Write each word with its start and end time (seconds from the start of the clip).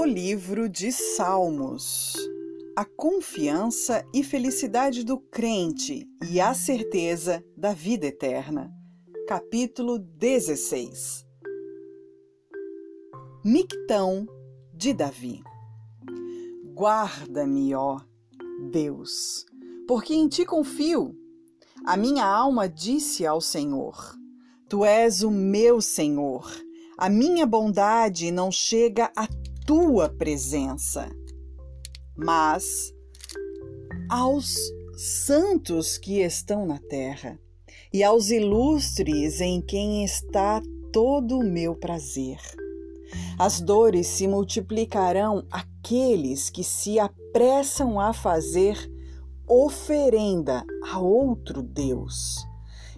O 0.00 0.04
livro 0.04 0.68
de 0.68 0.92
Salmos. 0.92 2.14
A 2.76 2.84
confiança 2.84 4.06
e 4.14 4.22
felicidade 4.22 5.02
do 5.02 5.18
crente 5.18 6.06
e 6.30 6.40
a 6.40 6.54
certeza 6.54 7.44
da 7.56 7.72
vida 7.72 8.06
eterna. 8.06 8.72
Capítulo 9.26 9.98
16. 9.98 11.26
Mictão 13.44 14.24
de 14.72 14.94
Davi. 14.94 15.42
Guarda-me, 16.76 17.74
ó 17.74 17.98
Deus, 18.70 19.44
porque 19.88 20.14
em 20.14 20.28
ti 20.28 20.46
confio. 20.46 21.12
A 21.84 21.96
minha 21.96 22.24
alma 22.24 22.68
disse 22.68 23.26
ao 23.26 23.40
Senhor: 23.40 24.14
Tu 24.68 24.84
és 24.84 25.24
o 25.24 25.30
meu 25.32 25.80
Senhor. 25.80 26.48
A 26.96 27.08
minha 27.08 27.44
bondade 27.44 28.30
não 28.30 28.52
chega 28.52 29.10
a 29.16 29.26
tua 29.68 30.08
presença, 30.08 31.14
mas 32.16 32.90
aos 34.08 34.56
santos 34.96 35.98
que 35.98 36.22
estão 36.22 36.64
na 36.64 36.78
terra 36.78 37.38
e 37.92 38.02
aos 38.02 38.30
ilustres 38.30 39.42
em 39.42 39.60
quem 39.60 40.06
está 40.06 40.62
todo 40.90 41.38
o 41.38 41.44
meu 41.44 41.74
prazer. 41.76 42.38
As 43.38 43.60
dores 43.60 44.06
se 44.06 44.26
multiplicarão 44.26 45.44
àqueles 45.50 46.48
que 46.48 46.64
se 46.64 46.98
apressam 46.98 48.00
a 48.00 48.14
fazer 48.14 48.90
oferenda 49.46 50.64
a 50.90 50.98
outro 50.98 51.62
Deus. 51.62 52.36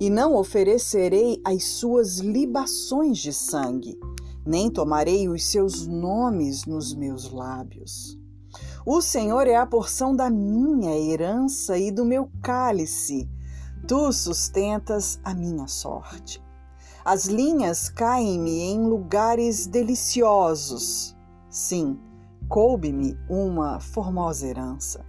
E 0.00 0.10
não 0.10 0.34
oferecerei 0.34 1.40
as 1.44 1.62
suas 1.62 2.18
libações 2.18 3.18
de 3.18 3.32
sangue, 3.32 3.96
nem 4.46 4.70
tomarei 4.70 5.28
os 5.28 5.44
seus 5.44 5.86
nomes 5.86 6.64
nos 6.64 6.94
meus 6.94 7.30
lábios. 7.30 8.16
O 8.86 9.02
Senhor 9.02 9.48
é 9.48 9.56
a 9.56 9.66
porção 9.66 10.14
da 10.14 10.30
minha 10.30 10.96
herança 10.96 11.76
e 11.76 11.90
do 11.90 12.04
meu 12.04 12.30
cálice. 12.40 13.28
Tu 13.88 14.12
sustentas 14.12 15.18
a 15.24 15.34
minha 15.34 15.66
sorte. 15.66 16.40
As 17.04 17.26
linhas 17.26 17.88
caem-me 17.88 18.60
em 18.60 18.86
lugares 18.86 19.66
deliciosos. 19.66 21.16
Sim, 21.50 21.98
coube-me 22.48 23.18
uma 23.28 23.80
formosa 23.80 24.46
herança. 24.46 25.04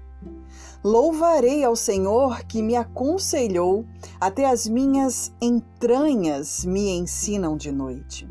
Louvarei 0.84 1.64
ao 1.64 1.76
Senhor 1.76 2.44
que 2.44 2.62
me 2.62 2.76
aconselhou, 2.76 3.86
até 4.20 4.46
as 4.46 4.68
minhas 4.68 5.34
entranhas 5.42 6.64
me 6.66 6.90
ensinam 6.92 7.58
de 7.58 7.72
noite. 7.72 8.28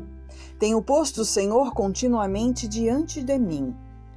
Tenho 0.59 0.81
posto 0.81 1.21
o 1.21 1.25
Senhor 1.25 1.73
continuamente 1.73 2.67
diante 2.67 3.21
de 3.21 3.37
mim. 3.37 3.75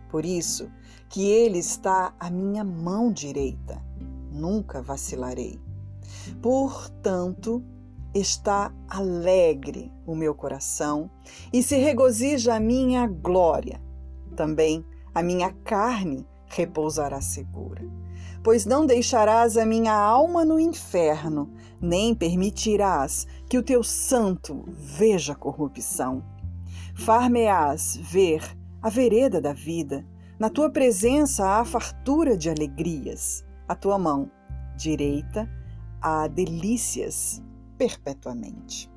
Por 0.09 0.25
isso 0.25 0.71
que 1.09 1.27
Ele 1.29 1.59
está 1.59 2.15
à 2.19 2.31
minha 2.31 2.65
mão 2.65 3.13
direita. 3.13 3.83
Nunca 4.33 4.81
vacilarei. 4.81 5.61
Portanto, 6.41 7.63
está 8.15 8.73
alegre 8.89 9.93
o 10.07 10.15
meu 10.15 10.35
coração 10.35 11.11
e 11.53 11.63
se 11.63 11.77
regozija 11.77 12.55
a 12.55 12.61
minha 12.61 13.07
glória. 13.07 13.81
Também 14.35 14.85
a 15.15 15.23
minha 15.23 15.53
carne 15.65 16.27
repousará 16.51 17.21
segura. 17.21 17.83
Pois 18.43 18.67
não 18.67 18.85
deixarás 18.85 19.57
a 19.57 19.65
minha 19.65 19.95
alma 19.95 20.45
no 20.45 20.59
inferno, 20.59 21.51
nem 21.81 22.15
permitirás 22.15 23.27
que 23.49 23.57
o 23.57 23.63
teu 23.63 23.83
santo 23.83 24.65
veja 24.69 25.35
corrupção. 25.35 26.23
Far-me-ás 26.95 27.97
ver 27.97 28.43
a 28.83 28.91
vereda 28.91 29.41
da 29.41 29.53
vida, 29.53 30.05
na 30.39 30.49
tua 30.51 30.71
presença 30.71 31.47
há 31.47 31.65
fartura 31.65 32.37
de 32.37 32.49
alegrias, 32.49 33.45
a 33.69 33.75
tua 33.75 33.99
mão 33.99 34.31
direita 34.77 35.49
há 36.01 36.27
delícias 36.27 37.43
perpetuamente. 37.77 38.91